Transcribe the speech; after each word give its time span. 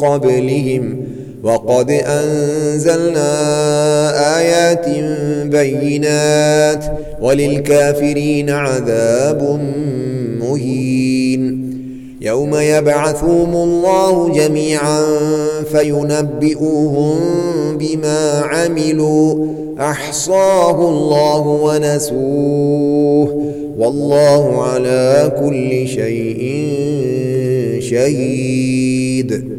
قبلهم 0.00 0.94
وقد 1.44 1.90
أنزلنا 1.90 3.32
آيات 4.38 4.86
بينات 5.48 6.84
وللكافرين 7.22 8.50
عذاب 8.50 9.60
مهين 10.40 11.58
يوم 12.20 12.56
يبعثهم 12.58 13.56
الله 13.56 14.32
جميعا 14.32 15.02
فينبئوهم 15.72 17.16
بما 17.78 18.40
عملوا 18.40 19.46
أحصاه 19.80 20.88
الله 20.88 21.40
ونسوه 21.46 23.52
والله 23.78 24.62
على 24.64 25.32
كل 25.40 25.88
شيء 25.88 26.68
شهيد 27.80 29.58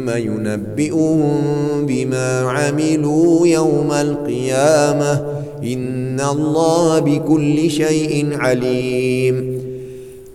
ثم 0.00 0.16
ينبئهم 0.16 1.36
بما 1.86 2.40
عملوا 2.50 3.46
يوم 3.46 3.92
القيامة 4.00 5.22
إن 5.64 6.20
الله 6.20 6.98
بكل 6.98 7.70
شيء 7.70 8.28
عليم 8.36 9.60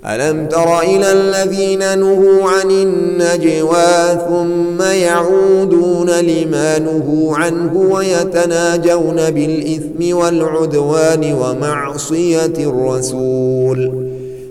ألم 0.05 0.47
تر 0.47 0.79
إلى 0.81 1.11
الذين 1.11 1.79
نهوا 1.99 2.49
عن 2.49 2.71
النجوى 2.71 4.17
ثم 4.29 4.81
يعودون 4.81 6.09
لما 6.09 6.79
نهوا 6.79 7.35
عنه 7.37 7.73
ويتناجون 7.77 9.15
بالإثم 9.29 10.15
والعدوان 10.17 11.33
ومعصية 11.33 12.53
الرسول؟ 12.59 14.05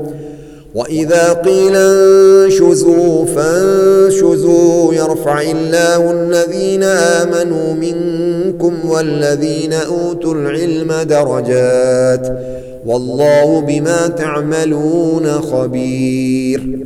وإذا 0.78 1.32
قيل 1.32 1.76
انشزوا 1.76 3.24
فانشزوا 3.26 4.94
يرفع 4.94 5.40
الله 5.40 6.12
الذين 6.12 6.82
آمنوا 6.82 7.72
منكم 7.74 8.74
والذين 8.88 9.72
أوتوا 9.72 10.34
العلم 10.34 10.92
درجات 11.02 12.38
والله 12.86 13.60
بما 13.60 14.06
تعملون 14.06 15.40
خبير 15.40 16.78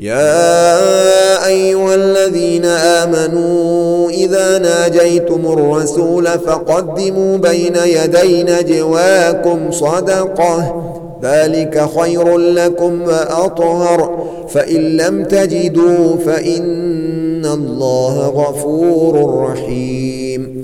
يا 0.00 1.46
أيها 1.46 1.94
الذين 1.94 2.64
آمنوا 2.64 4.10
إذا 4.10 4.58
ناجيتم 4.58 5.40
الرسول 5.46 6.26
فقدموا 6.26 7.36
بين 7.36 7.76
يدي 7.86 8.42
نجواكم 8.42 9.70
صدقه 9.70 10.91
ذلك 11.24 11.88
خير 11.98 12.38
لكم 12.38 13.02
وأطهر 13.02 14.24
فإن 14.48 14.96
لم 14.96 15.24
تجدوا 15.24 16.16
فإن 16.26 17.44
الله 17.46 18.18
غفور 18.28 19.40
رحيم 19.48 20.62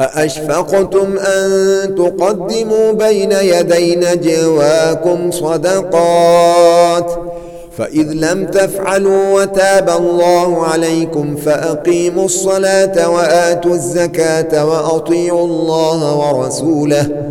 أأشفقتم 0.00 1.18
أن 1.18 1.50
تقدموا 1.94 2.92
بين 2.92 3.32
يدي 3.32 3.96
نجواكم 3.96 5.30
صدقات 5.30 7.10
فإذ 7.78 8.06
لم 8.12 8.46
تفعلوا 8.46 9.40
وتاب 9.42 9.90
الله 9.90 10.62
عليكم 10.64 11.36
فأقيموا 11.36 12.24
الصلاة 12.24 13.10
وآتوا 13.10 13.72
الزكاة 13.74 14.66
وأطيعوا 14.66 15.46
الله 15.46 16.16
ورسوله 16.32 17.30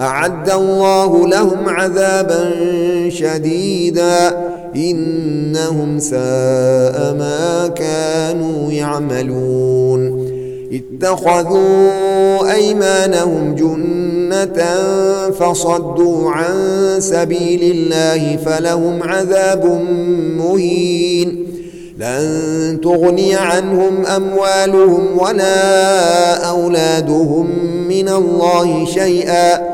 أعد 0.00 0.50
الله 0.50 1.26
لهم 1.28 1.68
عذابا 1.68 2.50
شديدا 3.08 4.38
إنهم 4.76 5.98
ساء 5.98 7.14
ما 7.18 7.70
كانوا 7.76 8.72
يعملون 8.72 10.24
اتخذوا 10.72 12.54
أيمانهم 12.54 13.54
جنة 13.54 14.64
فصدوا 15.38 16.30
عن 16.30 16.54
سبيل 16.98 17.62
الله 17.74 18.36
فلهم 18.36 19.02
عذاب 19.02 19.64
مهين 20.38 21.46
لن 21.98 22.78
تغني 22.82 23.34
عنهم 23.36 24.06
أموالهم 24.06 25.06
ولا 25.18 26.34
أولادهم 26.48 27.50
من 27.88 28.08
الله 28.08 28.86
شيئا 28.86 29.73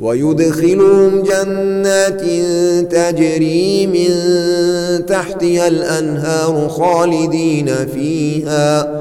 ويدخلهم 0.00 1.22
جنات 1.22 2.20
تجري 2.92 3.86
من 3.86 4.14
تحتها 5.06 5.68
الأنهار 5.68 6.68
خالدين 6.68 7.70
فيها 7.94 8.98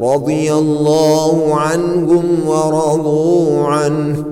رضي 0.00 0.52
الله 0.52 1.54
عنهم 1.54 2.38
ورضوا 2.46 3.66
عنه 3.66 4.24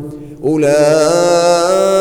أولئك 0.45 1.96